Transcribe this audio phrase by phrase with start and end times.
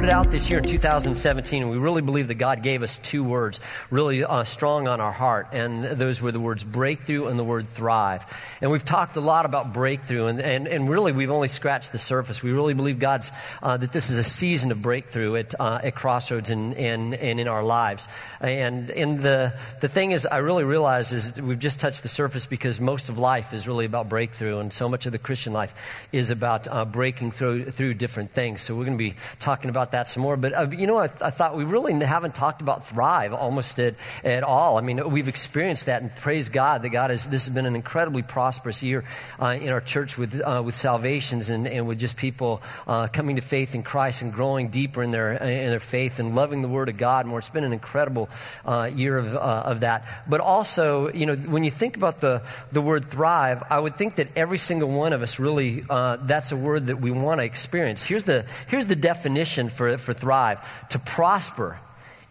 [0.00, 3.22] started out this year in 2017, and we really believe that God gave us two
[3.22, 3.60] words
[3.90, 7.68] really uh, strong on our heart, and those were the words breakthrough and the word
[7.68, 8.24] thrive.
[8.62, 11.98] And we've talked a lot about breakthrough, and, and, and really we've only scratched the
[11.98, 12.42] surface.
[12.42, 13.30] We really believe God's,
[13.62, 17.38] uh, that this is a season of breakthrough at, uh, at Crossroads and, and, and
[17.38, 18.08] in our lives.
[18.40, 22.46] And, and the, the thing is, I really realize is we've just touched the surface
[22.46, 26.08] because most of life is really about breakthrough, and so much of the Christian life
[26.10, 28.62] is about uh, breaking through, through different things.
[28.62, 30.36] So we're going to be talking about that some more.
[30.36, 33.94] But uh, you know, I, I, thought we really haven't talked about thrive almost at,
[34.24, 34.78] at all.
[34.78, 37.26] I mean, we've experienced that, and praise God that God has.
[37.26, 39.04] This has been an incredibly prosperous year
[39.40, 43.36] uh, in our church with uh, with salvations and, and with just people uh, coming
[43.36, 46.68] to faith in Christ and growing deeper in their in their faith and loving the
[46.68, 47.38] Word of God more.
[47.38, 48.28] It's been an incredible
[48.64, 50.06] uh, year of uh, of that.
[50.28, 54.16] But also, you know, when you think about the the word thrive, I would think
[54.16, 58.04] that every single one of us really that's a word that we want to experience.
[58.04, 61.78] Here's the here's the definition for, for thrive to prosper,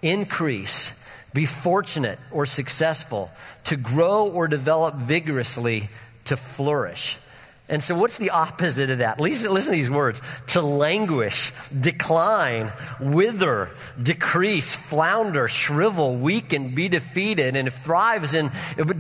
[0.04, 0.94] increase,
[1.34, 3.32] be fortunate or successful,
[3.64, 5.90] to grow or develop vigorously,
[6.26, 7.18] to flourish.
[7.68, 9.20] And so, what's the opposite of that?
[9.20, 13.70] Listen, listen to these words to languish, decline, wither,
[14.02, 17.56] decrease, flounder, shrivel, weaken, be defeated.
[17.56, 18.52] And if thrive is in,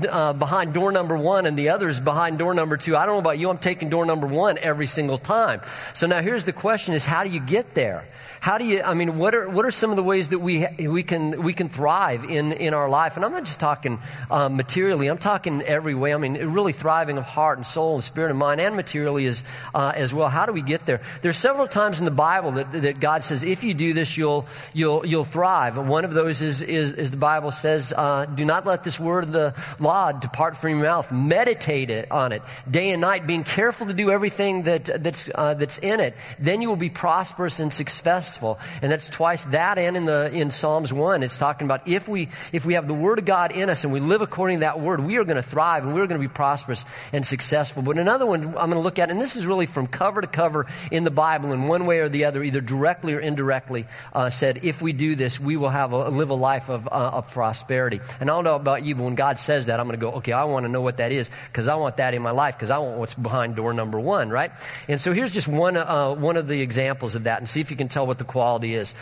[0.07, 3.15] uh, behind door number one and the other is behind door number two, I don't
[3.15, 5.61] know about you, I'm taking door number one every single time.
[5.93, 8.05] So, now here's the question is how do you get there?
[8.41, 10.65] How do you, I mean, what are, what are some of the ways that we,
[10.79, 13.17] we, can, we can thrive in, in our life?
[13.17, 13.99] And I'm not just talking
[14.31, 16.13] um, materially, I'm talking every way.
[16.13, 19.43] I mean, really thriving of heart and soul and spirit and mind and materially as,
[19.75, 20.29] uh, as well.
[20.29, 21.01] How do we get there?
[21.21, 24.47] There's several times in the Bible that, that God says, if you do this, you'll,
[24.73, 25.77] you'll, you'll thrive.
[25.77, 28.99] And one of those is, is, is the Bible says, uh, do not let this
[28.99, 31.11] word of the law depart from your mouth.
[31.11, 35.55] Meditate it, on it day and night, being careful to do everything that, that's, uh,
[35.55, 36.15] that's in it.
[36.39, 38.59] Then you will be prosperous and successful successful.
[38.81, 42.29] And that's twice that and in, the, in Psalms 1, it's talking about if we,
[42.53, 44.79] if we have the Word of God in us and we live according to that
[44.79, 47.81] Word, we are going to thrive and we're going to be prosperous and successful.
[47.81, 50.27] But another one I'm going to look at, and this is really from cover to
[50.27, 54.29] cover in the Bible in one way or the other, either directly or indirectly, uh,
[54.29, 57.31] said, if we do this, we will have a, live a life of, uh, of
[57.31, 57.99] prosperity.
[58.19, 60.11] And I don't know about you, but when God says that, I'm going to go,
[60.17, 62.55] okay, I want to know what that is because I want that in my life
[62.55, 64.51] because I want what's behind door number one, right?
[64.87, 67.71] And so here's just one, uh, one of the examples of that and see if
[67.71, 68.93] you can tell what the quality is.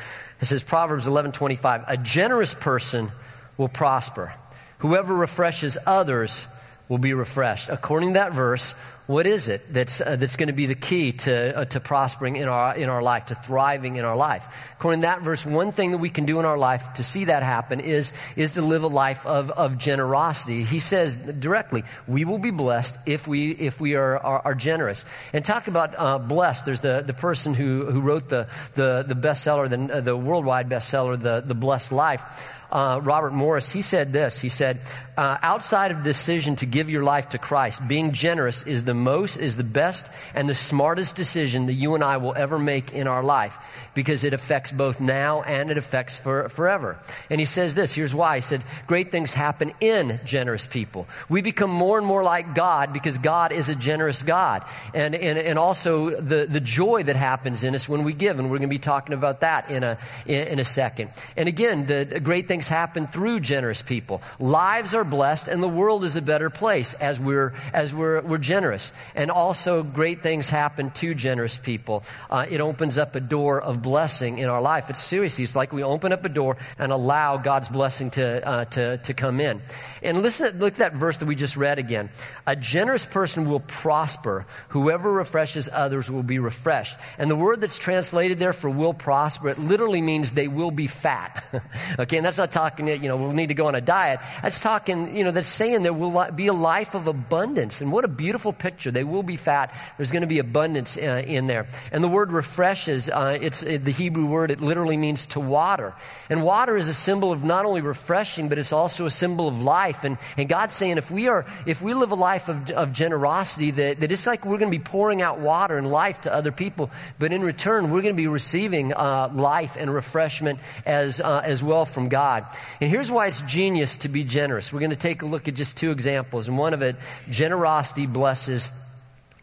[0.42, 3.12] It says Proverbs 11:25, "A generous person
[3.58, 4.34] will prosper.
[4.80, 6.46] Whoever refreshes others
[6.90, 8.74] will be refreshed." According to that verse,
[9.08, 12.36] what is it that's, uh, that's going to be the key to, uh, to prospering
[12.36, 14.46] in our, in our life, to thriving in our life?
[14.78, 17.26] According to that verse, one thing that we can do in our life to see
[17.26, 20.64] that happen is, is to live a life of, of generosity.
[20.64, 25.06] He says directly, we will be blessed if we, if we are, are, are generous.
[25.32, 29.16] And talk about uh, blessed, there's the, the person who, who wrote the, the, the
[29.16, 34.40] bestseller, the, the worldwide bestseller, the, the Blessed Life uh, Robert Morris, he said this.
[34.40, 34.82] He said,
[35.18, 39.38] uh, outside of decision to give your life to Christ, being generous is the most,
[39.38, 40.06] is the best
[40.36, 43.58] and the smartest decision that you and I will ever make in our life
[43.96, 47.00] because it affects both now and it affects for, forever.
[47.32, 47.94] And he says this.
[47.94, 48.36] Here's why.
[48.36, 51.08] He said, great things happen in generous people.
[51.30, 54.64] We become more and more like God because God is a generous God.
[54.94, 58.38] And, and, and also the, the joy that happens in us when we give.
[58.38, 61.10] And we're going to be talking about that in a, in, in a second.
[61.36, 64.22] And again, the great things happen through generous people.
[64.38, 68.38] Lives are blessed and the world is a better place as we're, as we're, we're
[68.38, 68.92] generous.
[69.16, 72.04] And also great things happen to generous people.
[72.30, 74.90] Uh, it opens up a door of blessing in our life.
[74.90, 78.66] It's seriously, it's like we open up a door and allow God's blessing to, uh,
[78.66, 79.62] to, to come in.
[80.08, 82.10] And listen, look at that verse that we just read again.
[82.46, 84.46] A generous person will prosper.
[84.70, 86.96] Whoever refreshes others will be refreshed.
[87.18, 90.88] And the word that's translated there for will prosper, it literally means they will be
[90.88, 91.46] fat.
[92.00, 94.22] okay, and that's not talking, you know, we'll need to go on a diet.
[94.42, 97.82] That's talking, you know, that's saying there will be a life of abundance.
[97.82, 98.92] And what a beautiful picture.
[98.92, 99.74] They will be fat.
[99.98, 101.68] There's going to be abundance uh, in there.
[101.92, 105.94] And the word refreshes, uh, it's uh, the Hebrew word, it literally means to water.
[106.30, 109.62] And water is a symbol of not only refreshing, but it's also a symbol of
[109.62, 109.97] life.
[110.04, 113.72] And, and God's saying if we are, if we live a life of, of generosity,
[113.72, 116.52] that, that it's like we're going to be pouring out water and life to other
[116.52, 116.90] people,
[117.20, 121.62] but in return, we're going to be receiving uh, life and refreshment as, uh, as
[121.62, 122.08] well from.
[122.08, 122.46] God.
[122.82, 124.72] And here's why it's genius to be generous.
[124.72, 126.48] We're going to take a look at just two examples.
[126.48, 126.96] And one of it,
[127.30, 128.72] generosity blesses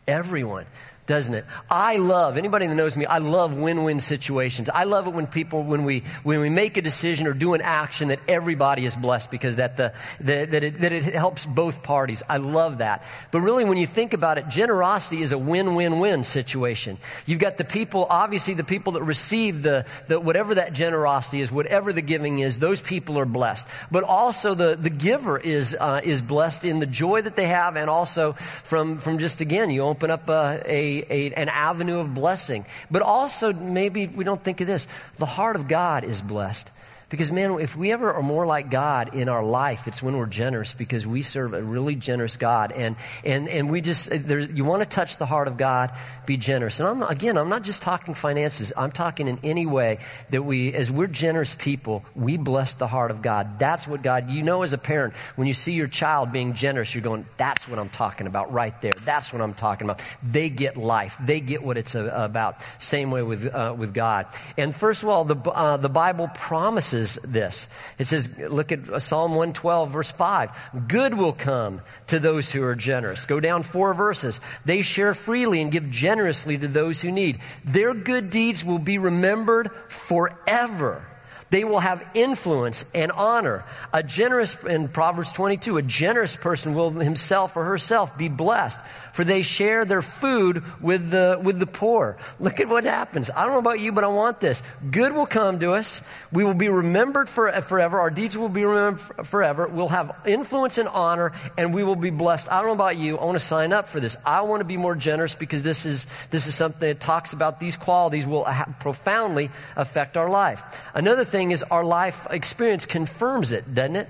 [0.06, 0.66] everyone.
[1.06, 1.44] Doesn't it?
[1.70, 4.70] I love, anybody that knows me, I love win-win situations.
[4.70, 7.60] I love it when people, when we, when we make a decision or do an
[7.60, 11.82] action that everybody is blessed because that, the, the, that, it, that it helps both
[11.82, 12.22] parties.
[12.26, 13.04] I love that.
[13.32, 16.96] But really, when you think about it, generosity is a win-win-win situation.
[17.26, 21.52] You've got the people, obviously the people that receive the, the whatever that generosity is,
[21.52, 23.68] whatever the giving is, those people are blessed.
[23.90, 27.76] But also the, the giver is, uh, is blessed in the joy that they have
[27.76, 32.14] and also from, from just, again, you open up a, a a, an avenue of
[32.14, 32.64] blessing.
[32.91, 34.87] But also, maybe we don't think of this
[35.19, 36.70] the heart of God is blessed.
[37.08, 40.26] Because, man, if we ever are more like God in our life, it's when we're
[40.26, 42.72] generous because we serve a really generous God.
[42.72, 45.92] And, and, and we just, you want to touch the heart of God,
[46.26, 46.80] be generous.
[46.80, 49.98] And I'm, again, I'm not just talking finances, I'm talking in any way
[50.30, 53.58] that we, as we're generous people, we bless the heart of God.
[53.58, 56.94] That's what God, you know, as a parent, when you see your child being generous,
[56.94, 58.94] you're going, that's what I'm talking about right there.
[59.04, 60.00] That's what I'm talking about.
[60.22, 62.56] They get life, they get what it's about.
[62.78, 64.26] Same way with, uh, with God.
[64.56, 67.68] And first of all, the, uh, the Bible promises this.
[67.98, 70.50] It says, look at Psalm 112, verse 5.
[70.88, 73.26] Good will come to those who are generous.
[73.26, 74.40] Go down four verses.
[74.64, 77.38] They share freely and give generously generously to those who need.
[77.64, 81.04] Their good deeds will be remembered forever.
[81.50, 83.64] They will have influence and honor.
[83.92, 88.80] A generous, in Proverbs 22, a generous person will himself or herself be blessed
[89.14, 92.16] for they share their food with the, with the poor.
[92.40, 93.31] Look at what happens.
[93.31, 94.64] I don't know about you, but I want this.
[94.90, 96.02] Good will come to us.
[96.32, 98.00] We will be remembered for, forever.
[98.00, 99.69] Our deeds will be remembered forever.
[99.69, 102.50] We'll have influence and honor, and we will be blessed.
[102.50, 103.16] I don't know about you.
[103.16, 104.16] I want to sign up for this.
[104.26, 107.61] I want to be more generous because this is, this is something that talks about
[107.61, 108.49] these qualities will
[108.81, 110.61] profoundly affect our life.
[110.93, 114.08] Another thing is our life experience confirms it, doesn't it?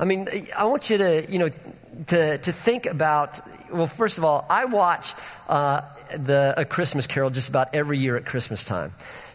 [0.00, 1.50] I mean, I want you to, you know,
[2.06, 5.14] to, to think about well, first of all, I watch
[5.48, 5.82] uh,
[6.16, 8.92] the, A Christmas Carol just about every year at Christmas time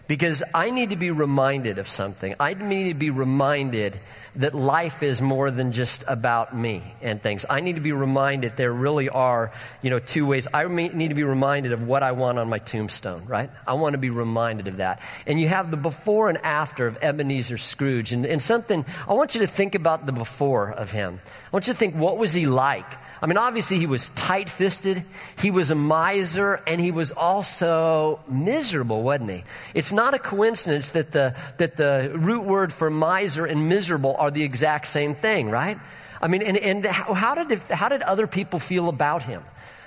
[0.08, 2.36] because I need to be reminded of something.
[2.40, 4.00] I need to be reminded
[4.36, 7.46] that life is more than just about me and things.
[7.48, 9.52] I need to be reminded there really are,
[9.82, 10.48] you know, two ways.
[10.52, 13.52] I need to be reminded of what I want on my tombstone, right?
[13.68, 15.02] I want to be reminded of that.
[15.28, 18.12] And you have the before and after of Ebenezer Scrooge.
[18.12, 21.22] And, and something, I want you to think about the before of him.
[21.26, 22.92] I want you to think, what was he like?
[23.22, 25.06] I mean, obviously, he was tight fisted,
[25.40, 29.44] he was a miser, and he was also miserable, wasn't he?
[29.74, 34.32] It's not a coincidence that the, that the root word for miser and miserable are
[34.32, 35.78] the exact same thing, right?
[36.22, 39.44] I mean, and, and how, did, how did other people feel about him?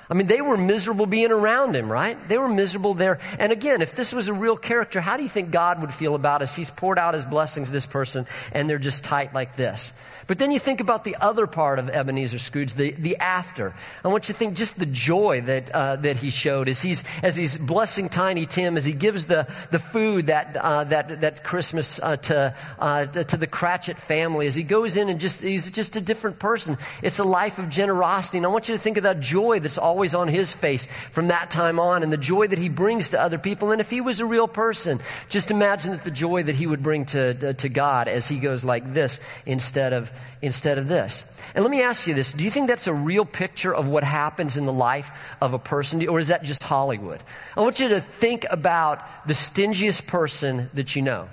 [0.09, 2.17] I mean, they were miserable being around him, right?
[2.29, 3.19] They were miserable there.
[3.39, 6.15] And again, if this was a real character, how do you think God would feel
[6.15, 6.55] about us?
[6.55, 9.93] He's poured out his blessings to this person, and they're just tight like this.
[10.27, 13.75] But then you think about the other part of Ebenezer Scrooge, the, the after.
[14.05, 17.05] I want you to think just the joy that, uh, that he showed as he's,
[17.23, 21.45] as he's blessing Tiny Tim, as he gives the, the food that, uh, that, that
[21.45, 25.71] Christmas uh, to, uh, to the Cratchit family, as he goes in and just, he's
[25.71, 26.77] just a different person.
[27.03, 28.39] It's a life of generosity.
[28.39, 31.29] And I want you to think of that joy that's always on his face from
[31.29, 33.71] that time on and the joy that he brings to other people.
[33.73, 36.83] And if he was a real person, just imagine that the joy that he would
[36.83, 40.13] bring to, uh, to God as he goes like this instead of
[40.43, 41.25] instead of this.
[41.55, 44.05] And let me ask you this do you think that's a real picture of what
[44.05, 47.23] happens in the life of a person, or is that just Hollywood?
[47.57, 51.29] I want you to think about the stingiest person that you know.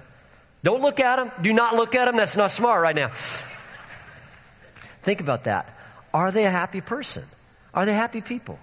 [0.64, 1.32] Don't look at him.
[1.42, 2.16] Do not look at him.
[2.16, 3.12] That's not smart right now.
[5.02, 5.70] Think about that.
[6.14, 7.24] Are they a happy person?
[7.74, 8.60] Are they happy people?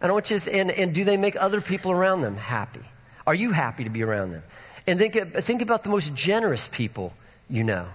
[0.00, 2.84] And I want you to, and, and do they make other people around them happy?
[3.26, 4.42] Are you happy to be around them?
[4.86, 7.12] And think, uh, think about the most generous people
[7.48, 7.86] you know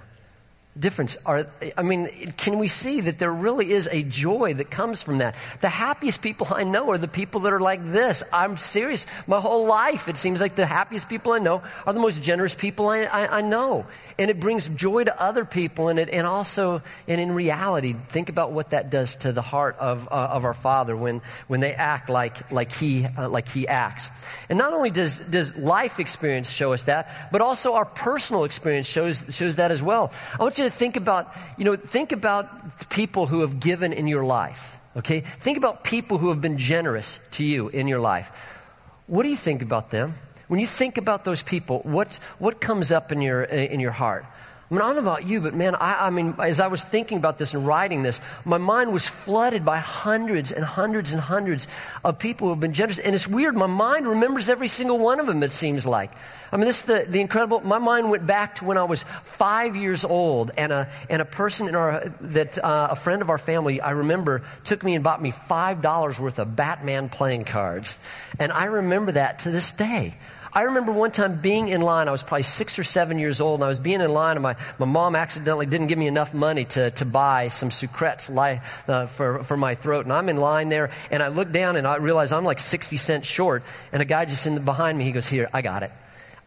[0.78, 5.02] difference are i mean can we see that there really is a joy that comes
[5.02, 5.36] from that?
[5.62, 8.24] The happiest people i know are the people that are like this.
[8.34, 9.06] I'm serious.
[9.26, 12.54] My whole life it seems like the happiest people i know are the most generous
[12.54, 13.86] people i, I, I know.
[14.18, 18.30] And it brings joy to other people and, it, and also and in reality think
[18.30, 21.74] about what that does to the heart of, uh, of our father when, when they
[21.74, 24.10] act like, like, he, uh, like he acts.
[24.50, 28.88] And not only does, does life experience show us that but also our personal experience
[28.88, 30.12] shows, shows that as well.
[30.40, 34.08] I want you to think about, you know, think about people who have given in
[34.08, 34.76] your life.
[34.96, 35.22] Okay?
[35.22, 38.32] Think about people who have been generous to you in your life.
[39.08, 40.14] What do you think about them?
[40.48, 44.26] When you think about those people, what, what comes up in your, in your heart?
[44.76, 47.18] Mean, I don't know about you, but man, I, I mean, as I was thinking
[47.18, 51.68] about this and writing this, my mind was flooded by hundreds and hundreds and hundreds
[52.04, 53.00] of people who have been generous.
[53.00, 56.12] And it's weird, my mind remembers every single one of them, it seems like.
[56.52, 59.04] I mean, this is the, the incredible, my mind went back to when I was
[59.24, 63.30] five years old, and a, and a person in our, that, uh, a friend of
[63.30, 67.98] our family, I remember, took me and bought me $5 worth of Batman playing cards.
[68.40, 70.16] And I remember that to this day.
[70.56, 72.08] I remember one time being in line.
[72.08, 74.44] I was probably six or seven years old, and I was being in line, and
[74.44, 78.30] my, my mom accidentally didn't give me enough money to, to buy some Sucrets
[78.88, 80.06] uh, for, for my throat.
[80.06, 82.96] And I'm in line there, and I look down, and I realize I'm like 60
[82.96, 83.64] cents short.
[83.92, 85.92] And a guy just in the, behind me, he goes, Here, I got it.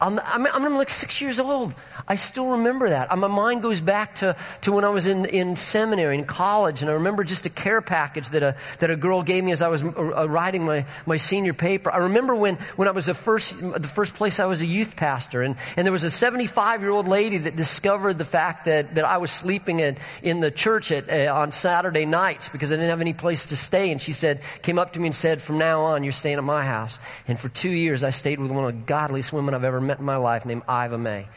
[0.01, 1.75] I'm, I'm, I'm, like six years old.
[2.07, 3.17] I still remember that.
[3.19, 6.91] My mind goes back to, to when I was in, in seminary, in college, and
[6.91, 9.67] I remember just a care package that a, that a girl gave me as I
[9.67, 11.91] was uh, uh, writing my, my senior paper.
[11.91, 14.95] I remember when, when I was the first, the first place I was a youth
[14.95, 18.95] pastor, and, and there was a 75 year old lady that discovered the fact that,
[18.95, 22.77] that I was sleeping in, in the church at, uh, on Saturday nights because I
[22.77, 23.91] didn't have any place to stay.
[23.91, 26.45] And she said, came up to me and said, From now on, you're staying at
[26.45, 27.01] my house.
[27.27, 29.88] And for two years, I stayed with one of the godliest women I've ever met
[29.97, 31.29] in my life named Iva May.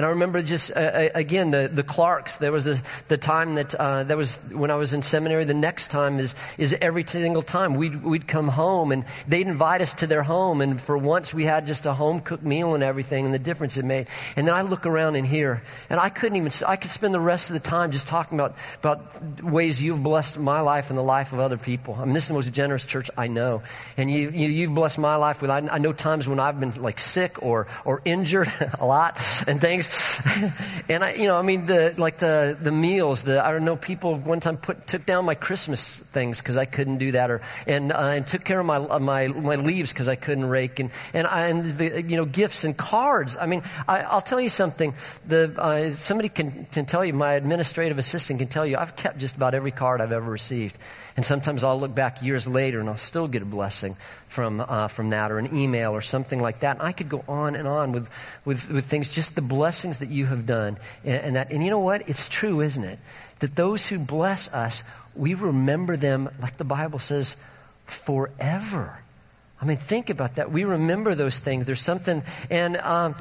[0.00, 2.38] And I remember just, uh, uh, again, the, the Clarks.
[2.38, 5.44] There was the, the time that, uh, that was when I was in seminary.
[5.44, 7.74] The next time is, is every single time.
[7.74, 10.62] We'd, we'd come home and they'd invite us to their home.
[10.62, 13.76] And for once we had just a home cooked meal and everything and the difference
[13.76, 14.06] it made.
[14.36, 17.20] And then I look around in here and I couldn't even, I could spend the
[17.20, 21.02] rest of the time just talking about, about ways you've blessed my life and the
[21.02, 21.98] life of other people.
[22.00, 23.64] I mean, this is the most generous church I know.
[23.98, 26.80] And you, you, you've blessed my life with, I, I know times when I've been
[26.80, 29.89] like sick or, or injured a lot and things.
[30.88, 33.76] and I, you know, I mean, the, like the, the meals, the, I don't know,
[33.76, 37.40] people one time put, took down my Christmas things because I couldn't do that or,
[37.66, 40.90] and, uh, and took care of my, my, my leaves because I couldn't rake and,
[41.12, 43.36] and, I, and the, you know, gifts and cards.
[43.36, 44.94] I mean, I, will tell you something.
[45.26, 49.18] The, uh, somebody can, can tell you, my administrative assistant can tell you, I've kept
[49.18, 50.78] just about every card I've ever received.
[51.20, 53.94] And sometimes I'll look back years later and I'll still get a blessing
[54.28, 56.78] from, uh, from that or an email or something like that.
[56.78, 58.08] And I could go on and on with,
[58.46, 60.78] with, with things, just the blessings that you have done.
[61.04, 62.08] And, and, that, and you know what?
[62.08, 62.98] It's true, isn't it?
[63.40, 64.82] That those who bless us,
[65.14, 67.36] we remember them, like the Bible says,
[67.84, 69.00] forever.
[69.60, 70.50] I mean, think about that.
[70.50, 71.66] We remember those things.
[71.66, 73.14] There's something, and um,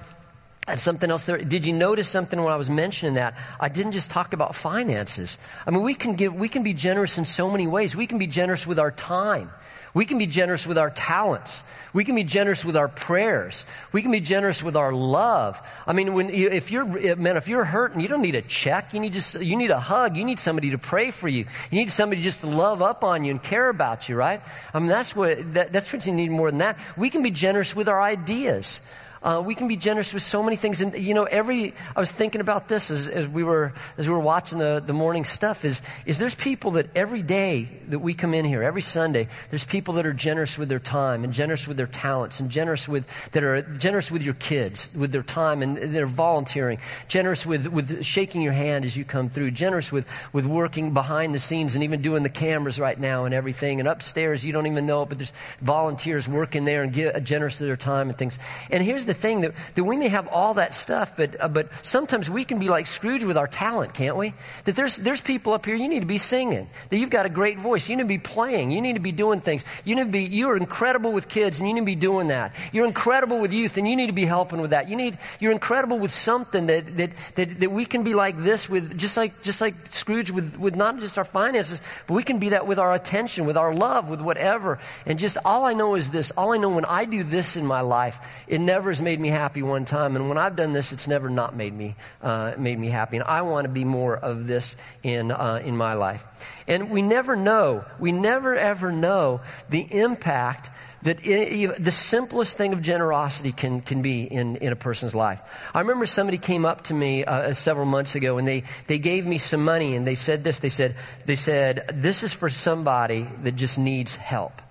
[0.72, 1.38] and something else there.
[1.38, 3.36] Did you notice something when I was mentioning that?
[3.60, 5.38] I didn't just talk about finances.
[5.66, 7.96] I mean, we can give, we can be generous in so many ways.
[7.96, 9.50] We can be generous with our time.
[9.94, 11.64] We can be generous with our talents.
[11.94, 13.66] We can be generous with our prayers.
[13.92, 15.60] We can be generous with our love.
[15.88, 16.86] I mean, when, if you're,
[17.16, 18.94] man, if you're hurting, you don't need a check.
[18.94, 20.16] You need just, you need a hug.
[20.16, 21.46] You need somebody to pray for you.
[21.72, 24.42] You need somebody just to love up on you and care about you, right?
[24.74, 26.78] I mean, that's what, that, that's what you need more than that.
[26.96, 28.82] We can be generous with our ideas.
[29.22, 30.82] Uh, we can be generous with so many things.
[30.82, 34.14] And, you know, every, I was thinking about this as, as, we, were, as we
[34.14, 38.14] were watching the, the morning stuff is, is there's people that every day that we
[38.14, 41.68] come in here, every Sunday, there's people that are generous with their time and generous
[41.68, 45.62] with their talents and generous with, that are generous with your kids, with their time
[45.62, 50.08] and they're volunteering, generous with, with shaking your hand as you come through, generous with,
[50.32, 53.80] with working behind the scenes and even doing the cameras right now and everything.
[53.80, 57.60] And upstairs, you don't even know it, but there's volunteers working there and give, generous
[57.60, 58.40] with their time and things.
[58.72, 61.68] And here's the thing that, that we may have all that stuff, but, uh, but
[61.82, 64.36] sometimes we can be like Scrooge with our talent, can't we?
[64.66, 67.30] That there's, there's people up here, you need to be singing, that you've got a
[67.30, 69.66] great voice, you need to be playing, you need to be doing things.
[69.84, 72.28] You need to be, you are incredible with kids and you need to be doing
[72.28, 72.54] that.
[72.72, 74.88] You're incredible with youth and you need to be helping with that.
[74.88, 78.70] You need, you're incredible with something that, that, that, that we can be like this
[78.70, 82.38] with, just like, just like Scrooge with, with not just our finances, but we can
[82.38, 84.78] be that with our attention, with our love, with whatever.
[85.08, 87.66] And just all I know is this, all I know when I do this in
[87.66, 90.92] my life, it never has made me happy one time, and when I've done this,
[90.92, 93.16] it's never not made me, uh, made me happy.
[93.16, 96.26] And I want to be more of this in, uh, in my life.
[96.68, 99.40] And we never know, we never ever know
[99.70, 100.70] the impact
[101.04, 105.42] that it, the simplest thing of generosity can, can be in, in a person's life.
[105.74, 109.26] I remember somebody came up to me uh, several months ago and they, they gave
[109.26, 110.60] me some money and they said this.
[110.60, 114.62] They said, they said, This is for somebody that just needs help.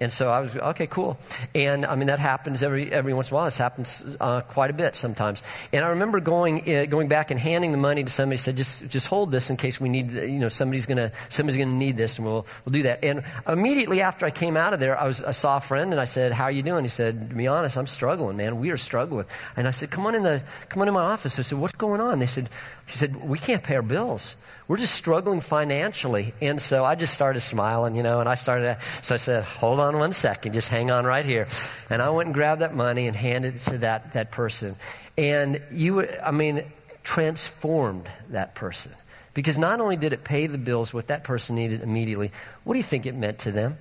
[0.00, 1.18] And so I was, okay, cool.
[1.54, 3.44] And I mean, that happens every, every once in a while.
[3.44, 5.42] This happens uh, quite a bit sometimes.
[5.74, 8.88] And I remember going, uh, going back and handing the money to somebody, said, just,
[8.88, 12.16] just hold this in case we need, you know, somebody's going somebody's gonna need this
[12.16, 13.04] and we'll, we'll do that.
[13.04, 16.00] And immediately after I came out of there, I, was, I saw a friend and
[16.00, 16.82] I said, how are you doing?
[16.84, 18.58] He said, to be honest, I'm struggling, man.
[18.58, 19.26] We are struggling.
[19.54, 21.38] And I said, come on in, the, come on in my office.
[21.38, 22.20] I said, what's going on?
[22.20, 22.48] They said,
[22.90, 24.34] he said, we can't pay our bills
[24.70, 26.32] we're just struggling financially.
[26.40, 29.80] And so I just started smiling, you know, and I started, so I said, hold
[29.80, 31.48] on one second, just hang on right here.
[31.90, 34.76] And I went and grabbed that money and handed it to that, that person.
[35.18, 36.62] And you, I mean,
[37.02, 38.92] transformed that person.
[39.34, 42.30] Because not only did it pay the bills what that person needed immediately,
[42.62, 43.76] what do you think it meant to them?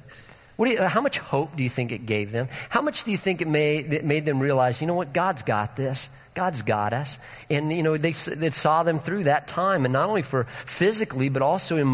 [0.60, 2.50] You, how much hope do you think it gave them?
[2.70, 5.44] How much do you think it made, it made them realize, you know what, God's
[5.44, 6.10] got this.
[6.34, 7.18] God's got us.
[7.50, 11.30] And, you know, they, they saw them through that time, and not only for physically,
[11.30, 11.88] but also in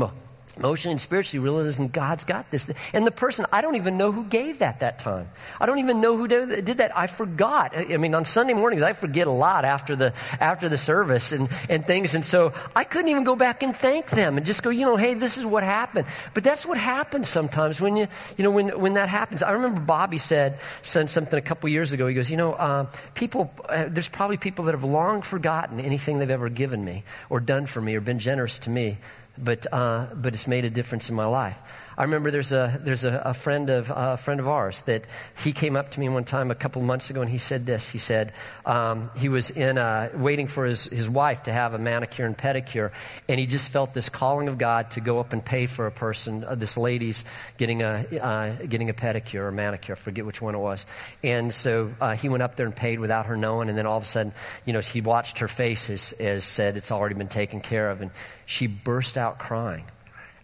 [0.57, 2.69] emotionally and spiritually realizing God's got this.
[2.93, 5.29] And the person, I don't even know who gave that that time.
[5.59, 6.95] I don't even know who did, that.
[6.95, 7.75] I forgot.
[7.75, 11.49] I mean, on Sunday mornings, I forget a lot after the, after the service and,
[11.69, 12.15] and things.
[12.15, 14.97] And so I couldn't even go back and thank them and just go, you know,
[14.97, 16.07] hey, this is what happened.
[16.33, 18.07] But that's what happens sometimes when you,
[18.37, 19.43] you know, when, when that happens.
[19.43, 22.07] I remember Bobby said, said something a couple years ago.
[22.07, 26.19] He goes, you know, uh, people, uh, there's probably people that have long forgotten anything
[26.19, 28.97] they've ever given me or done for me or been generous to me
[29.37, 31.57] but, uh, but it's made a difference in my life.
[31.97, 35.05] I remember there's a, there's a, a friend, of, uh, a friend of ours that
[35.43, 37.87] he came up to me one time a couple months ago and he said this.
[37.87, 38.33] He said
[38.65, 42.37] um, he was in a, waiting for his, his wife to have a manicure and
[42.37, 42.91] pedicure,
[43.29, 45.91] and he just felt this calling of God to go up and pay for a
[45.91, 47.23] person, uh, this lady's
[47.57, 50.85] getting a, uh, getting a pedicure or manicure, forget which one it was.
[51.23, 53.97] And so uh, he went up there and paid without her knowing, and then all
[53.97, 54.33] of a sudden,
[54.65, 58.01] you know, he watched her face as, as said, it's already been taken care of.
[58.01, 58.11] And
[58.45, 59.85] she burst out crying.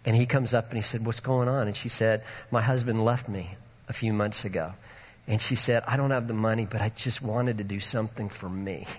[0.05, 1.67] And he comes up and he said, What's going on?
[1.67, 3.55] And she said, My husband left me
[3.87, 4.73] a few months ago.
[5.27, 8.29] And she said, I don't have the money, but I just wanted to do something
[8.29, 8.87] for me.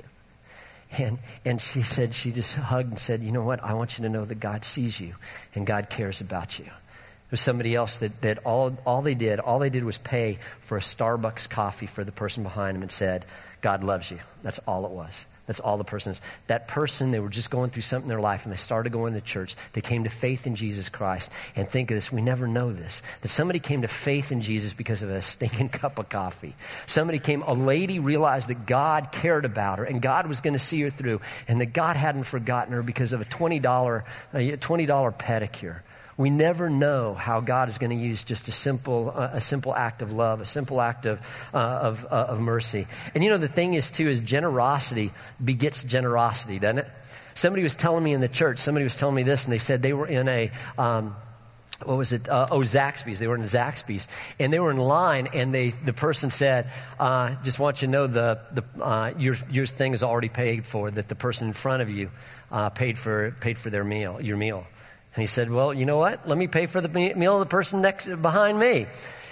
[0.98, 3.64] And, and she said, she just hugged and said, You know what?
[3.64, 5.14] I want you to know that God sees you
[5.54, 6.66] and God cares about you.
[6.66, 10.38] There was somebody else that, that all, all they did, all they did was pay
[10.60, 13.24] for a Starbucks coffee for the person behind them and said,
[13.62, 14.18] God loves you.
[14.42, 15.24] That's all it was.
[15.46, 16.20] That's all the person is.
[16.46, 19.14] That person, they were just going through something in their life and they started going
[19.14, 19.56] to church.
[19.72, 21.30] They came to faith in Jesus Christ.
[21.56, 23.02] And think of this, we never know this.
[23.22, 26.54] That somebody came to faith in Jesus because of a stinking cup of coffee.
[26.86, 30.60] Somebody came, a lady realized that God cared about her and God was going to
[30.60, 35.18] see her through and that God hadn't forgotten her because of a $20, a $20
[35.18, 35.80] pedicure.
[36.16, 39.74] We never know how God is going to use just a simple, uh, a simple
[39.74, 41.20] act of love, a simple act of,
[41.54, 42.86] uh, of, uh, of mercy.
[43.14, 45.10] And you know, the thing is, too, is generosity
[45.42, 46.88] begets generosity, doesn't it?
[47.34, 49.82] Somebody was telling me in the church, somebody was telling me this, and they said
[49.82, 50.50] they were in a.
[50.76, 51.16] Um,
[51.84, 52.28] what was it?
[52.28, 53.18] Uh, oh, Zaxby's.
[53.18, 54.06] They were in Zaxby's,
[54.38, 57.92] and they were in line, and they the person said, uh, "Just want you to
[57.92, 60.90] know the the uh, your your thing is already paid for.
[60.90, 62.10] That the person in front of you
[62.52, 64.66] uh, paid for paid for their meal, your meal."
[65.14, 66.26] And he said, Well, you know what?
[66.26, 68.86] Let me pay for the meal of the person next behind me.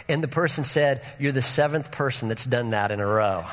[0.08, 3.46] And the person said, You're the seventh person that's done that in a row.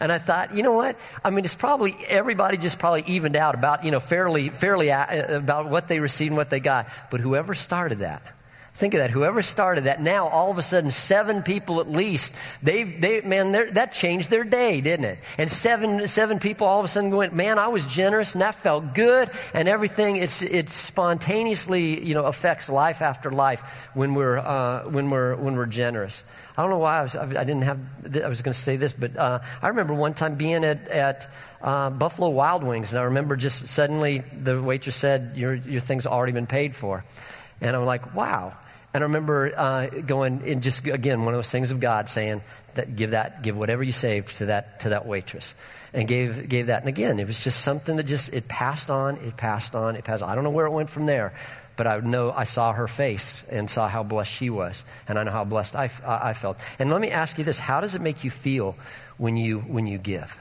[0.00, 0.96] And I thought, you know what?
[1.24, 5.36] I mean, it's probably everybody just probably evened out about, you know, fairly, fairly uh,
[5.36, 6.88] about what they received and what they got.
[7.10, 8.22] But whoever started that,
[8.74, 9.10] Think of that.
[9.10, 13.52] Whoever started that, now all of a sudden, seven people at least, they, they man,
[13.52, 15.18] that changed their day, didn't it?
[15.38, 18.56] And seven, seven people all of a sudden went, man, I was generous and that
[18.56, 20.16] felt good and everything.
[20.16, 23.60] It's, it spontaneously, you know, affects life after life
[23.94, 26.24] when we're, uh, when we're, when we're generous.
[26.58, 27.78] I don't know why I, was, I didn't have,
[28.24, 31.30] I was going to say this, but uh, I remember one time being at, at
[31.62, 36.08] uh, Buffalo Wild Wings, and I remember just suddenly the waitress said, your, your thing's
[36.08, 37.04] already been paid for.
[37.60, 38.54] And I'm like, wow.
[38.94, 42.42] And I remember uh, going and just again one of those things of God saying
[42.74, 45.52] that give that give whatever you saved to that to that waitress,
[45.92, 46.78] and gave gave that.
[46.78, 50.04] And again, it was just something that just it passed on, it passed on, it
[50.04, 50.22] passed.
[50.22, 50.30] On.
[50.30, 51.34] I don't know where it went from there,
[51.74, 55.24] but I know I saw her face and saw how blessed she was, and I
[55.24, 56.60] know how blessed I, I felt.
[56.78, 58.76] And let me ask you this: How does it make you feel
[59.16, 60.38] when you when you give?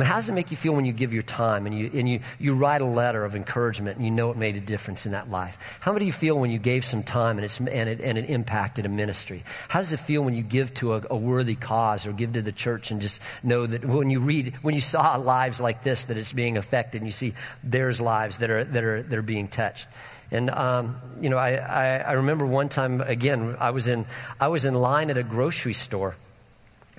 [0.00, 2.20] How does it make you feel when you give your time and you, and you,
[2.38, 5.30] you write a letter of encouragement and you know it made a difference in that
[5.30, 5.58] life?
[5.80, 8.28] How do you feel when you gave some time and, it's, and, it, and it
[8.28, 9.44] impacted a ministry?
[9.68, 12.42] How does it feel when you give to a, a worthy cause or give to
[12.42, 16.04] the church and just know that when you read, when you saw lives like this,
[16.06, 17.34] that it's being affected and you see
[17.64, 19.86] there's lives that are, that are, that are being touched?
[20.30, 24.04] And um, you know, I, I, I remember one time again, I was in
[24.38, 26.16] I was in line at a grocery store,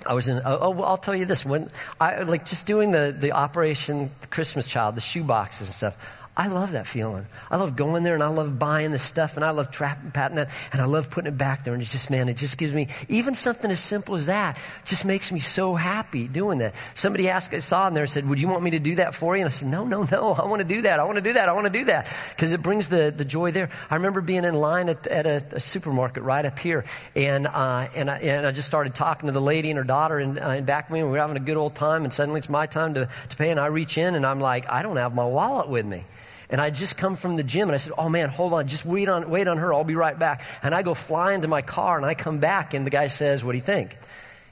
[0.05, 1.45] I was in, oh, oh I'll tell you this.
[1.45, 6.18] When I, like just doing the, the Operation Christmas Child, the shoe boxes and stuff,
[6.39, 7.27] I love that feeling.
[7.51, 10.37] I love going there and I love buying the stuff and I love trapping, patting
[10.37, 11.73] that and I love putting it back there.
[11.73, 15.03] And it's just, man, it just gives me, even something as simple as that just
[15.03, 16.75] makes me so happy doing that.
[16.95, 19.15] Somebody asked, I saw in there and said, Would you want me to do that
[19.15, 19.41] for you?
[19.41, 20.31] And I said, No, no, no.
[20.31, 21.01] I want to do that.
[21.01, 21.49] I want to do that.
[21.49, 22.07] I want to do that.
[22.29, 23.69] Because it brings the, the joy there.
[23.89, 26.85] I remember being in line at, at a, a supermarket right up here
[27.17, 30.19] and, uh, and, I, and I just started talking to the lady and her daughter
[30.19, 31.01] and, uh, back of me.
[31.01, 32.05] And we were having a good old time.
[32.05, 33.51] And suddenly it's my time to, to pay.
[33.51, 36.05] And I reach in and I'm like, I don't have my wallet with me.
[36.49, 38.85] And I just come from the gym and I said, Oh man, hold on, just
[38.85, 40.43] wait on, wait on her, I'll be right back.
[40.63, 43.43] And I go fly into my car and I come back and the guy says,
[43.43, 43.97] What do you think?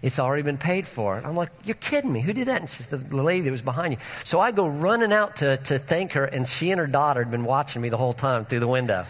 [0.04, 1.16] It's already been paid for.
[1.16, 2.22] I'm like, You're kidding me.
[2.22, 2.62] Who did that?
[2.62, 4.00] And she's the lady that was behind you.
[4.26, 7.32] So I go running out to, to thank her, and she and her daughter had
[7.32, 9.06] been watching me the whole time through the window.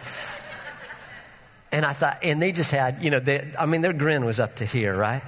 [1.69, 4.39] And I thought, and they just had, you know, they, I mean, their grin was
[4.39, 5.21] up to here, right?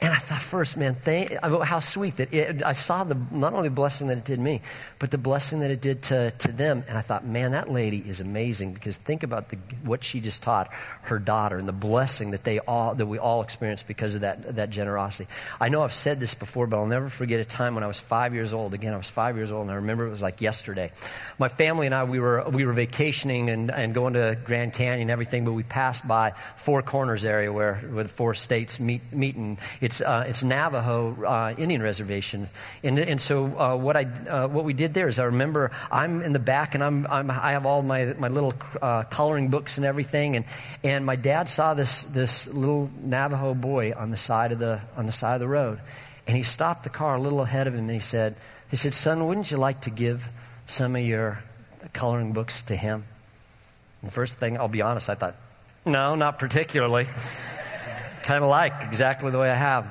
[0.00, 3.68] And I thought first, man, thank, how sweet that it, I saw the, not only
[3.68, 4.60] the blessing that it did me,
[5.00, 6.84] but the blessing that it did to, to them.
[6.86, 10.40] And I thought, man, that lady is amazing because think about the, what she just
[10.40, 14.20] taught her daughter and the blessing that, they all, that we all experienced because of
[14.20, 15.28] that, that generosity.
[15.60, 17.98] I know I've said this before, but I'll never forget a time when I was
[17.98, 18.74] five years old.
[18.74, 20.92] Again, I was five years old, and I remember it was like yesterday.
[21.40, 25.02] My family and I, we were, we were vacationing and, and going to Grand Canyon
[25.02, 29.02] and everything, but we passed by Four Corners area where, where the four states meet,
[29.12, 32.50] meet and it's, uh, it's Navajo uh, Indian reservation.
[32.82, 36.20] And, and so uh, what, I, uh, what we did there is I remember I'm
[36.20, 39.78] in the back and I'm, I'm i have all my, my little uh, coloring books
[39.78, 40.36] and everything.
[40.36, 40.44] And,
[40.84, 45.06] and my dad saw this, this little Navajo boy on the, side of the, on
[45.06, 45.80] the side of the road.
[46.26, 48.34] And he stopped the car a little ahead of him and he said,
[48.70, 50.28] he said, son, wouldn't you like to give
[50.66, 51.42] some of your
[51.94, 53.04] coloring books to him?
[54.02, 55.34] And first thing, I'll be honest, I thought,
[55.86, 57.06] no, not particularly.
[58.28, 59.90] Kind of like exactly the way I have.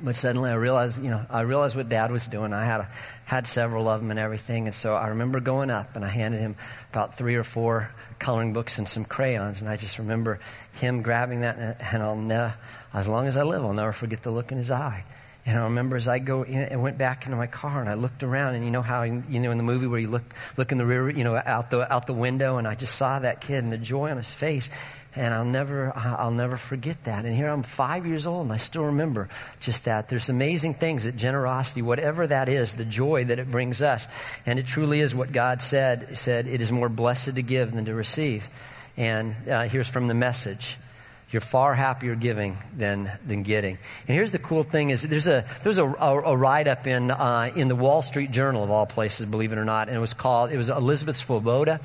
[0.00, 2.52] But suddenly I realized, you know, I realized what Dad was doing.
[2.52, 2.88] I had a,
[3.24, 6.40] had several of them and everything, and so I remember going up and I handed
[6.40, 6.56] him
[6.90, 10.40] about three or four coloring books and some crayons, and I just remember
[10.72, 11.56] him grabbing that,
[11.92, 12.52] and, I'll
[12.92, 15.04] as long as I live, I'll never forget the look in his eye.
[15.46, 17.94] And I remember as I go in, and went back into my car and I
[17.94, 20.24] looked around, and you know how you know in the movie where you look
[20.56, 23.20] look in the rear, you know, out the out the window, and I just saw
[23.20, 24.70] that kid and the joy on his face,
[25.14, 27.24] and I'll never, I'll never forget that.
[27.24, 29.28] And here I'm five years old, and I still remember
[29.60, 30.08] just that.
[30.08, 34.08] There's amazing things that generosity, whatever that is, the joy that it brings us,
[34.46, 36.06] and it truly is what God said.
[36.08, 38.44] He said it is more blessed to give than to receive.
[38.96, 40.78] And uh, here's from the message.
[41.30, 43.78] You're far happier giving than, than getting.
[44.06, 47.50] And here's the cool thing is there's a, there's a, a, a write-up in, uh,
[47.56, 50.12] in the Wall Street Journal of all places, believe it or not, and it was
[50.12, 51.82] called, it was Elizabeth Svoboda,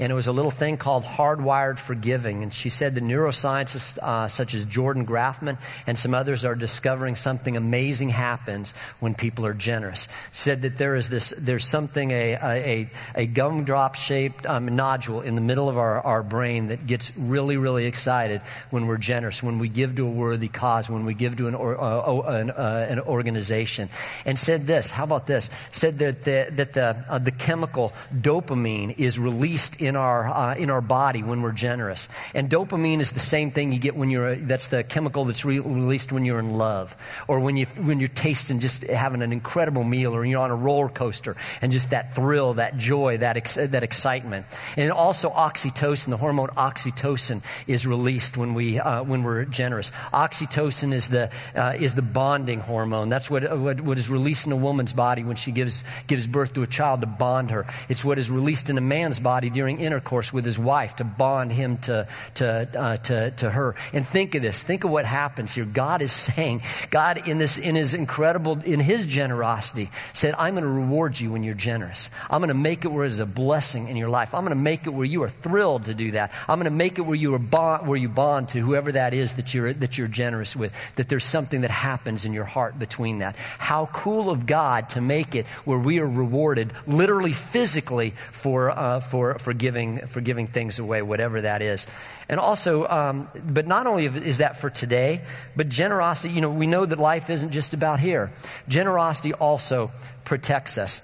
[0.00, 2.42] and it was a little thing called hardwired for giving.
[2.42, 7.16] And she said the neuroscientists uh, such as Jordan Grafman and some others are discovering
[7.16, 10.08] something amazing happens when people are generous.
[10.32, 15.20] She said that there is this, there's something, a, a, a gumdrop shaped um, nodule
[15.20, 19.42] in the middle of our, our brain that gets really, really excited when we're generous,
[19.42, 22.50] when we give to a worthy cause, when we give to an, or, uh, an,
[22.50, 23.90] uh, an organization.
[24.24, 25.50] And said this, how about this?
[25.72, 30.54] Said that the, that the, uh, the chemical dopamine is released in in our, uh,
[30.54, 32.08] in our body when we're generous.
[32.32, 35.58] And dopamine is the same thing you get when you're, that's the chemical that's re-
[35.58, 39.82] released when you're in love or when, you, when you're tasting just having an incredible
[39.82, 43.56] meal or you're on a roller coaster and just that thrill, that joy, that, ex-
[43.56, 44.46] that excitement.
[44.76, 49.90] And also oxytocin, the hormone oxytocin is released when, we, uh, when we're generous.
[50.14, 53.08] Oxytocin is the, uh, is the bonding hormone.
[53.08, 56.54] That's what, what, what is released in a woman's body when she gives, gives birth
[56.54, 57.66] to a child to bond her.
[57.88, 61.52] It's what is released in a man's body during intercourse with his wife to bond
[61.52, 63.74] him to, to, uh, to, to her.
[63.92, 64.62] And think of this.
[64.62, 65.64] Think of what happens here.
[65.64, 70.64] God is saying, God in this, in his incredible, in his generosity said, I'm going
[70.64, 72.10] to reward you when you're generous.
[72.28, 74.34] I'm going to make it where it's a blessing in your life.
[74.34, 76.32] I'm going to make it where you are thrilled to do that.
[76.48, 79.14] I'm going to make it where you are bond, where you bond to whoever that
[79.14, 82.78] is that you're, that you're generous with, that there's something that happens in your heart
[82.78, 83.36] between that.
[83.36, 89.00] How cool of God to make it where we are rewarded literally physically for, uh,
[89.00, 91.86] for, for giving giving, for giving things away, whatever that is.
[92.28, 95.22] And also, um, but not only is that for today,
[95.54, 98.32] but generosity, you know, we know that life isn't just about here.
[98.66, 99.92] Generosity also
[100.24, 101.02] protects us.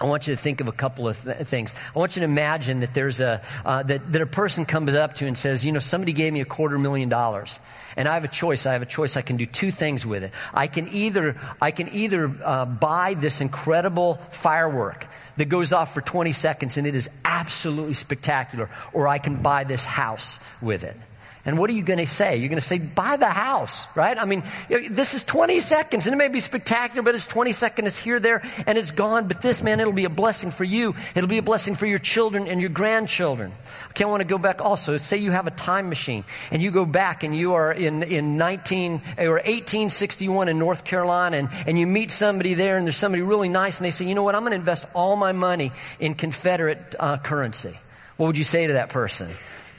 [0.00, 1.74] I want you to think of a couple of th- things.
[1.94, 5.14] I want you to imagine that there's a uh, that, that a person comes up
[5.16, 7.58] to you and says, you know, somebody gave me a quarter million dollars,
[7.98, 8.64] and I have a choice.
[8.64, 9.16] I have a choice.
[9.16, 10.32] I can do two things with it.
[10.54, 15.06] I can either I can either uh, buy this incredible firework
[15.36, 19.64] that goes off for 20 seconds and it is absolutely spectacular, or I can buy
[19.64, 20.96] this house with it.
[21.44, 22.36] And what are you going to say?
[22.36, 24.18] You're going to say, buy the house, right?
[24.18, 27.88] I mean, this is 20 seconds, and it may be spectacular, but it's 20 seconds,
[27.88, 29.28] it's here, there, and it's gone.
[29.28, 30.94] But this, man, it'll be a blessing for you.
[31.14, 33.52] It'll be a blessing for your children and your grandchildren.
[33.90, 34.96] Okay, I want to go back also.
[34.96, 38.36] Say you have a time machine, and you go back, and you are in, in
[38.36, 43.22] 19 or 1861 in North Carolina, and, and you meet somebody there, and there's somebody
[43.22, 45.72] really nice, and they say, you know what, I'm going to invest all my money
[46.00, 47.78] in Confederate uh, currency.
[48.16, 49.30] What would you say to that person?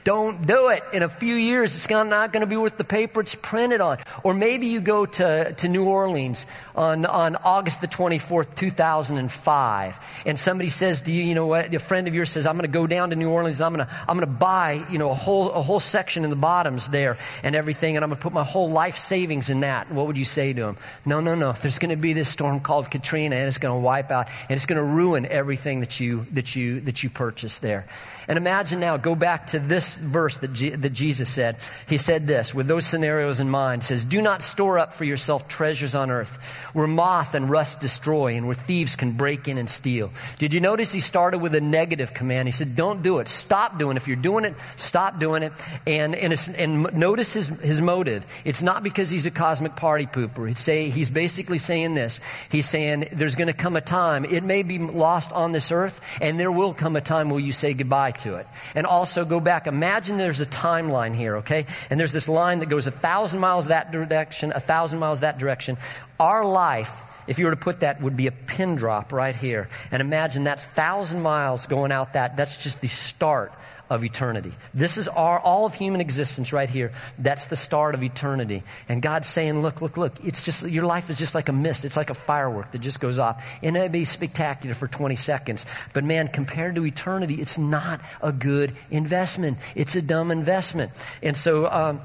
[0.09, 0.83] Don't do it.
[0.91, 3.99] In a few years, it's not going to be worth the paper it's printed on.
[4.23, 10.39] Or maybe you go to, to New Orleans on, on August the 24th, 2005, and
[10.39, 12.73] somebody says to you, you know what, a friend of yours says, I'm going to
[12.73, 15.11] go down to New Orleans and I'm going to, I'm going to buy, you know,
[15.11, 18.23] a whole, a whole section in the bottoms there and everything, and I'm going to
[18.23, 19.91] put my whole life savings in that.
[19.91, 20.77] What would you say to him?
[21.05, 21.51] No, no, no.
[21.51, 24.57] There's going to be this storm called Katrina, and it's going to wipe out, and
[24.57, 27.85] it's going to ruin everything that you, that you, that you purchased there.
[28.29, 31.57] And imagine now, go back to this verse that, that Jesus said.
[31.87, 33.83] He said this with those scenarios in mind.
[33.83, 36.37] says, Do not store up for yourself treasures on earth
[36.73, 40.11] where moth and rust destroy and where thieves can break in and steal.
[40.37, 42.47] Did you notice he started with a negative command?
[42.47, 43.27] He said, Don't do it.
[43.27, 44.03] Stop doing it.
[44.03, 45.51] If you're doing it, stop doing it.
[45.87, 48.27] And, and, and notice his, his motive.
[48.45, 50.47] It's not because he's a cosmic party pooper.
[50.47, 52.19] He'd say, he's basically saying this.
[52.51, 55.99] He's saying, There's going to come a time, it may be lost on this earth,
[56.21, 58.47] and there will come a time where you say goodbye to it.
[58.75, 59.67] And also go back.
[59.67, 61.65] Imagine there's a timeline here, okay?
[61.89, 65.37] And there's this line that goes a thousand miles that direction, a thousand miles that
[65.37, 65.77] direction.
[66.19, 69.69] Our life if you were to put that, would be a pin drop right here.
[69.91, 72.35] And imagine that's thousand miles going out that.
[72.35, 73.53] That's just the start
[73.89, 74.53] of eternity.
[74.73, 76.91] This is our, all of human existence right here.
[77.17, 78.63] That's the start of eternity.
[78.87, 81.85] And God's saying, look, look, look, it's just, your life is just like a mist.
[81.85, 83.43] It's like a firework that just goes off.
[83.63, 85.65] And it'd be spectacular for 20 seconds.
[85.93, 89.57] But man, compared to eternity, it's not a good investment.
[89.75, 90.91] It's a dumb investment.
[91.23, 92.01] And so, um,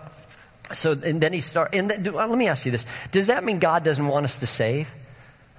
[0.73, 2.87] so, and then he start, and then, let me ask you this.
[3.11, 4.89] Does that mean God doesn't want us to save?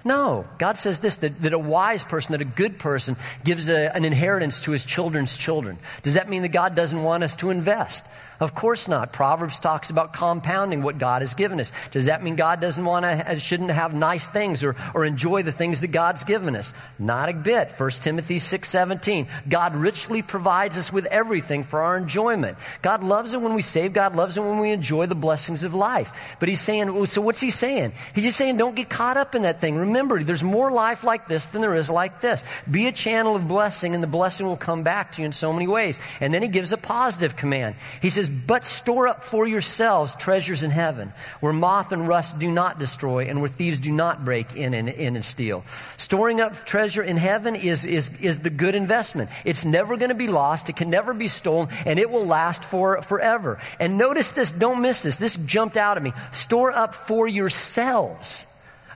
[0.06, 0.44] No.
[0.58, 4.04] God says this that, that a wise person, that a good person, gives a, an
[4.04, 5.78] inheritance to his children's children.
[6.04, 8.06] Does that mean that God doesn't want us to invest?
[8.38, 9.12] Of course not.
[9.12, 11.72] Proverbs talks about compounding what God has given us.
[11.90, 15.52] Does that mean God doesn't want to, shouldn't have nice things or, or enjoy the
[15.52, 16.74] things that God's given us?
[16.98, 17.72] Not a bit.
[17.72, 19.26] 1 Timothy 6 17.
[19.48, 22.58] God richly provides us with everything for our enjoyment.
[22.82, 23.94] God loves it when we save.
[23.94, 26.36] God loves it when we enjoy the blessings of life.
[26.38, 27.92] But he's saying, so what's he saying?
[28.14, 29.76] He's just saying, don't get caught up in that thing.
[29.76, 32.44] Remember, there's more life like this than there is like this.
[32.70, 35.52] Be a channel of blessing, and the blessing will come back to you in so
[35.52, 35.98] many ways.
[36.20, 37.76] And then he gives a positive command.
[38.02, 42.38] He says, says, But store up for yourselves treasures in heaven, where moth and rust
[42.38, 45.64] do not destroy, and where thieves do not break in and, in and steal.
[45.96, 49.30] Storing up treasure in heaven is, is, is the good investment.
[49.44, 52.64] It's never going to be lost, it can never be stolen, and it will last
[52.64, 53.58] for forever.
[53.78, 55.16] And notice this, don't miss this.
[55.16, 56.12] This jumped out at me.
[56.32, 58.46] Store up for yourselves.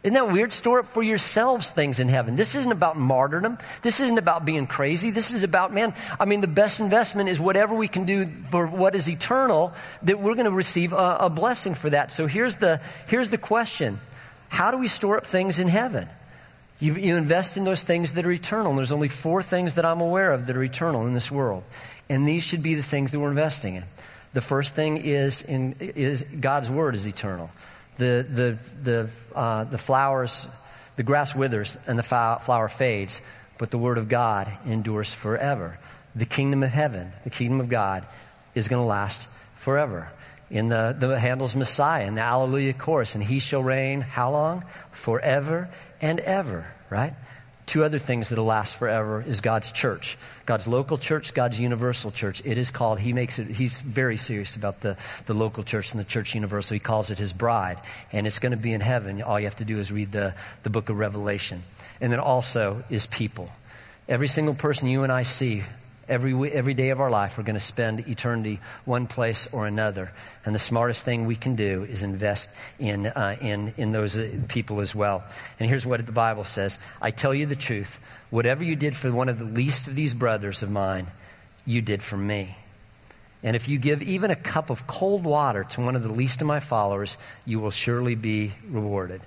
[0.02, 0.52] Isn't that weird?
[0.54, 2.34] Store up for yourselves things in heaven.
[2.34, 3.58] This isn't about martyrdom.
[3.82, 5.10] This isn't about being crazy.
[5.10, 8.66] This is about, man, I mean, the best investment is whatever we can do for
[8.66, 12.10] what is eternal, that we're going to receive a, a blessing for that.
[12.12, 14.00] So here's the, here's the question
[14.48, 16.08] How do we store up things in heaven?
[16.78, 18.70] You, you invest in those things that are eternal.
[18.70, 21.62] And there's only four things that I'm aware of that are eternal in this world.
[22.08, 23.84] And these should be the things that we're investing in.
[24.32, 27.50] The first thing is, in, is God's Word is eternal
[28.00, 30.46] the, the, the, uh, the flowers,
[30.96, 33.20] the grass withers and the flower fades,
[33.58, 35.78] but the word of God endures forever.
[36.16, 38.04] The kingdom of heaven, the kingdom of God,
[38.54, 40.08] is going to last forever.
[40.50, 44.64] In the, the Handel's Messiah, in the Alleluia chorus, and he shall reign how long?
[44.90, 45.68] Forever
[46.00, 47.14] and ever, right?
[47.70, 50.18] Two other things that'll last forever is God's church.
[50.44, 52.42] God's local church, God's universal church.
[52.44, 56.00] It is called, he makes it, he's very serious about the, the local church and
[56.00, 56.74] the church universal.
[56.74, 57.78] He calls it his bride.
[58.10, 59.22] And it's going to be in heaven.
[59.22, 61.62] All you have to do is read the, the book of Revelation.
[62.00, 63.48] And then also is people.
[64.08, 65.62] Every single person you and I see
[66.10, 70.12] every, every day of our life, we're going to spend eternity one place or another.
[70.44, 74.28] And the smartest thing we can do is invest in, uh, in, in those uh,
[74.48, 75.24] people as well.
[75.58, 78.00] And here's what the Bible says I tell you the truth.
[78.30, 81.06] Whatever you did for one of the least of these brothers of mine,
[81.64, 82.56] you did for me.
[83.42, 86.42] And if you give even a cup of cold water to one of the least
[86.42, 89.22] of my followers, you will surely be rewarded.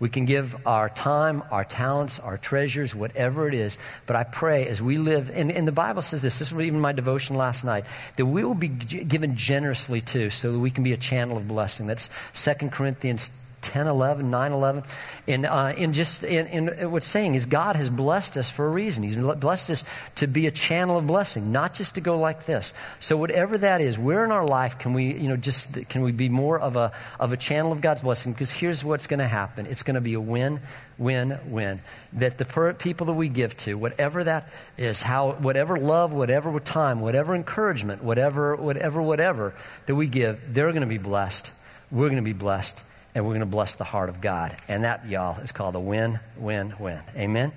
[0.00, 3.78] We can give our time, our talents, our treasures, whatever it is.
[4.06, 6.80] But I pray as we live, and, and the Bible says this, this was even
[6.80, 7.84] my devotion last night,
[8.16, 11.46] that we will be given generously too, so that we can be a channel of
[11.46, 11.86] blessing.
[11.86, 13.30] That's 2 Corinthians
[13.64, 14.84] 10 11, 9 11.
[15.26, 19.02] And, uh, and just in, what's saying is God has blessed us for a reason.
[19.02, 19.84] He's blessed us
[20.16, 22.74] to be a channel of blessing, not just to go like this.
[23.00, 26.12] So whatever that is, where in our life can we, you know, just can we
[26.12, 28.32] be more of a, of a channel of God's blessing?
[28.32, 29.66] Because here's what's going to happen.
[29.66, 30.60] It's going to be a win,
[30.98, 31.80] win, win.
[32.12, 36.58] That the per- people that we give to, whatever that is, how, whatever love, whatever
[36.60, 39.54] time, whatever encouragement, whatever, whatever, whatever
[39.86, 41.50] that we give, they're going to be blessed.
[41.90, 42.82] We're going to be blessed
[43.14, 44.56] and we're going to bless the heart of God.
[44.68, 47.00] And that, y'all, is called a win, win, win.
[47.16, 47.52] Amen?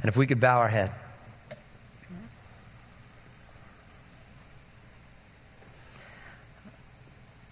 [0.00, 0.90] And if we could bow our head.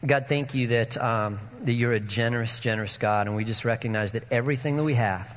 [0.04, 4.12] God, thank you that, um, that you're a generous, generous God, and we just recognize
[4.12, 5.34] that everything that we have,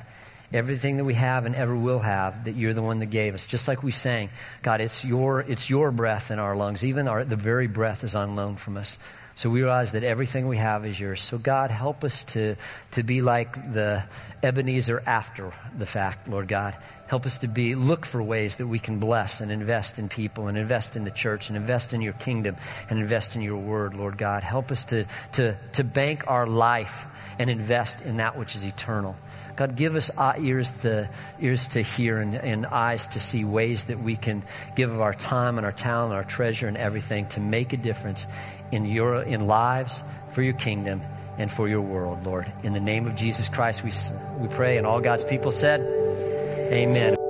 [0.52, 3.46] everything that we have and ever will have, that you're the one that gave us.
[3.46, 4.28] Just like we sang,
[4.62, 6.84] God, it's your, it's your breath in our lungs.
[6.84, 8.98] Even our, the very breath is on loan from us.
[9.38, 11.22] So we realize that everything we have is yours.
[11.22, 12.56] So God, help us to,
[12.90, 14.02] to be like the
[14.42, 16.76] Ebenezer after the fact, Lord God.
[17.06, 20.48] Help us to be look for ways that we can bless and invest in people
[20.48, 22.56] and invest in the church and invest in your kingdom
[22.90, 24.42] and invest in your word, Lord God.
[24.42, 27.06] Help us to, to, to bank our life
[27.38, 29.16] and invest in that which is eternal.
[29.58, 33.84] God, give us uh, ears to, ears to hear and, and eyes to see ways
[33.84, 34.44] that we can
[34.76, 38.28] give of our time and our talent, our treasure and everything to make a difference
[38.72, 40.02] in, your, in lives
[40.32, 41.00] for your kingdom
[41.38, 42.50] and for your world, Lord.
[42.62, 43.92] In the name of Jesus Christ, we,
[44.40, 44.76] we pray.
[44.76, 45.80] And all God's people said,
[46.72, 47.27] Amen.